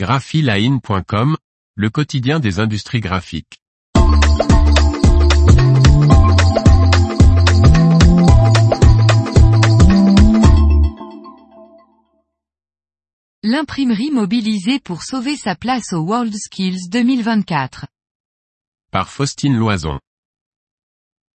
[0.00, 1.36] graphiline.com,
[1.74, 3.60] le quotidien des industries graphiques.
[13.42, 17.84] L'imprimerie mobilisée pour sauver sa place au WorldSkills 2024.
[18.90, 19.98] Par Faustine Loison.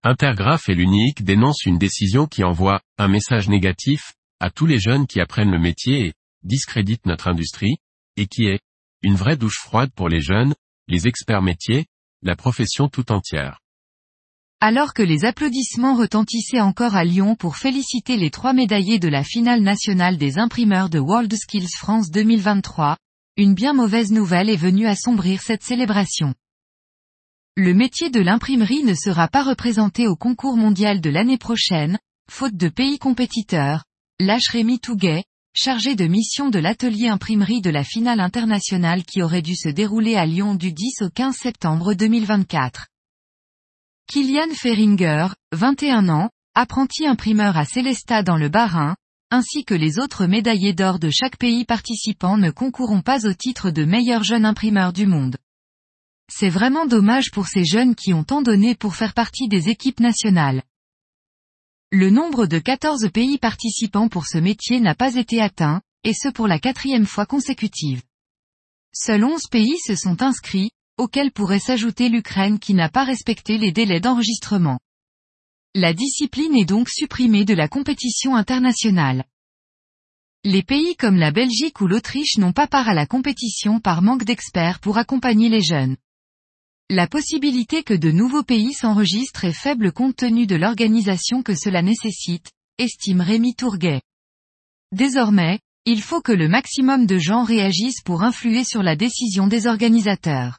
[0.04, 5.06] Intergraph et l'UNIC dénoncent une décision qui envoie un message négatif à tous les jeunes
[5.06, 6.12] qui apprennent le métier et
[6.44, 7.76] discréditent notre industrie,
[8.16, 8.60] et qui est
[9.02, 10.54] une vraie douche froide pour les jeunes,
[10.88, 11.86] les experts métiers,
[12.22, 13.60] la profession tout entière.
[14.60, 19.22] Alors que les applaudissements retentissaient encore à Lyon pour féliciter les trois médaillés de la
[19.22, 22.96] finale nationale des imprimeurs de WorldSkills France 2023,
[23.36, 26.34] une bien mauvaise nouvelle est venue assombrir cette célébration.
[27.56, 31.98] Le métier de l'imprimerie ne sera pas représenté au concours mondial de l'année prochaine,
[32.30, 33.84] faute de pays compétiteurs,
[34.18, 35.24] lâche Rémi Touguet,
[35.56, 40.16] chargé de mission de l'atelier imprimerie de la finale internationale qui aurait dû se dérouler
[40.16, 42.88] à Lyon du 10 au 15 septembre 2024.
[44.08, 48.96] Kilian Feringer, 21 ans, apprenti imprimeur à Célestat dans le Bas-Rhin,
[49.30, 53.70] ainsi que les autres médaillés d'or de chaque pays participant ne concourront pas au titre
[53.70, 55.36] de meilleur jeune imprimeur du monde.
[56.28, 60.00] C'est vraiment dommage pour ces jeunes qui ont tant donné pour faire partie des équipes
[60.00, 60.62] nationales.
[61.96, 66.28] Le nombre de 14 pays participants pour ce métier n'a pas été atteint, et ce
[66.28, 68.02] pour la quatrième fois consécutive.
[68.92, 73.70] Seuls 11 pays se sont inscrits, auxquels pourrait s'ajouter l'Ukraine qui n'a pas respecté les
[73.70, 74.80] délais d'enregistrement.
[75.76, 79.24] La discipline est donc supprimée de la compétition internationale.
[80.42, 84.24] Les pays comme la Belgique ou l'Autriche n'ont pas part à la compétition par manque
[84.24, 85.96] d'experts pour accompagner les jeunes.
[86.90, 91.80] La possibilité que de nouveaux pays s'enregistrent est faible compte tenu de l'organisation que cela
[91.80, 94.02] nécessite, estime Rémi Tourguet.
[94.92, 99.66] Désormais, il faut que le maximum de gens réagissent pour influer sur la décision des
[99.66, 100.58] organisateurs.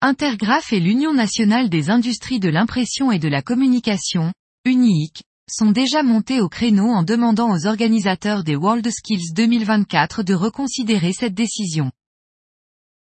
[0.00, 4.32] Intergraph et l'Union nationale des industries de l'impression et de la communication,
[4.64, 11.12] UNIIC, sont déjà montés au créneau en demandant aux organisateurs des WorldSkills 2024 de reconsidérer
[11.12, 11.92] cette décision.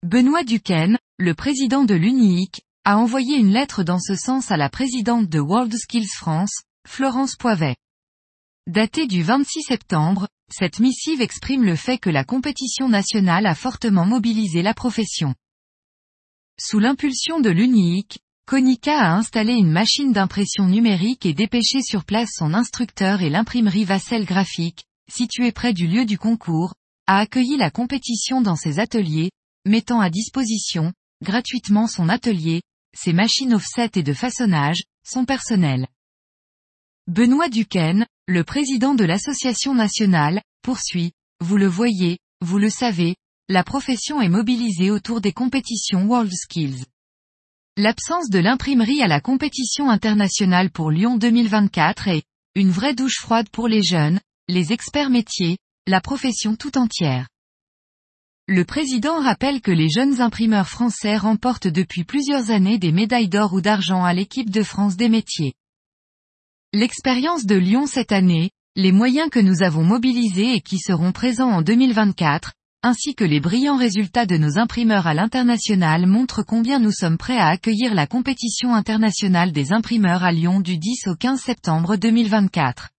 [0.04, 4.70] Benoît Duquesne, le président de l'UNIIC, a envoyé une lettre dans ce sens à la
[4.70, 7.78] présidente de WorldSkills France, Florence Poivet.
[8.68, 14.06] Datée du 26 septembre, cette missive exprime le fait que la compétition nationale a fortement
[14.06, 15.34] mobilisé la profession.
[16.60, 22.32] Sous l'impulsion de l'UNIIC, Konica a installé une machine d'impression numérique et dépêché sur place
[22.34, 26.76] son instructeur et l'imprimerie Vassel Graphique, située près du lieu du concours,
[27.08, 29.32] a accueilli la compétition dans ses ateliers,
[29.66, 30.94] mettant à disposition,
[31.24, 32.62] gratuitement son atelier,
[32.96, 35.88] ses machines offset et de façonnage, son personnel.
[37.08, 43.16] Benoît Duquesne, le président de l'association nationale, poursuit, vous le voyez, vous le savez,
[43.50, 46.86] la profession est mobilisée autour des compétitions WorldSkills.
[47.78, 52.24] L'absence de l'imprimerie à la compétition internationale pour Lyon 2024 est
[52.56, 57.28] une vraie douche froide pour les jeunes, les experts métiers, la profession tout entière.
[58.48, 63.54] Le président rappelle que les jeunes imprimeurs français remportent depuis plusieurs années des médailles d'or
[63.54, 65.56] ou d'argent à l'équipe de France des métiers.
[66.72, 71.50] L'expérience de Lyon cette année, les moyens que nous avons mobilisés et qui seront présents
[71.50, 72.54] en 2024,
[72.84, 77.40] ainsi que les brillants résultats de nos imprimeurs à l'international montrent combien nous sommes prêts
[77.40, 82.90] à accueillir la compétition internationale des imprimeurs à Lyon du 10 au 15 septembre 2024.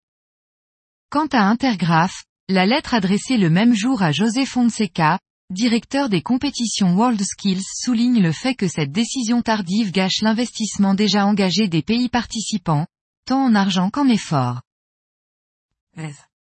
[1.09, 5.21] Quant à Intergraph, la lettre adressée le même jour à José Fonseca,
[5.51, 11.69] directeur des compétitions WorldSkills souligne le fait que cette décision tardive gâche l'investissement déjà engagé
[11.69, 12.87] des pays participants,
[13.27, 14.63] tant en argent qu'en effort.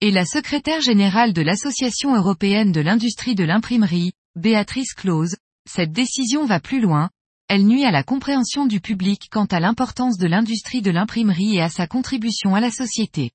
[0.02, 5.36] Et la secrétaire générale de l'Association européenne de l'industrie de l'imprimerie, Béatrice Close,
[5.70, 7.10] cette décision va plus loin,
[7.48, 11.62] elle nuit à la compréhension du public quant à l'importance de l'industrie de l'imprimerie et
[11.62, 13.32] à sa contribution à la société.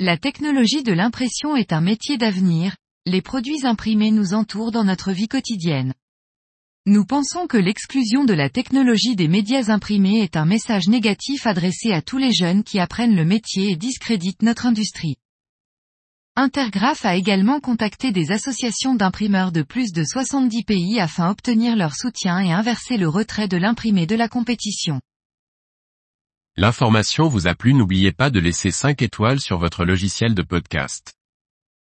[0.00, 2.74] La technologie de l'impression est un métier d'avenir,
[3.04, 5.92] les produits imprimés nous entourent dans notre vie quotidienne.
[6.86, 11.92] Nous pensons que l'exclusion de la technologie des médias imprimés est un message négatif adressé
[11.92, 15.16] à tous les jeunes qui apprennent le métier et discréditent notre industrie.
[16.36, 21.94] Intergraph a également contacté des associations d'imprimeurs de plus de 70 pays afin d'obtenir leur
[21.94, 25.00] soutien et inverser le retrait de l'imprimé de la compétition.
[26.56, 31.14] L'information vous a plu n'oubliez pas de laisser 5 étoiles sur votre logiciel de podcast.